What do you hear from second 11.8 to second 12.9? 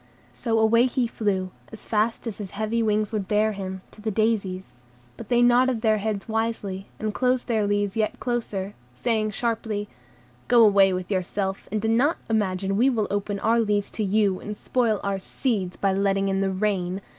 do not imagine we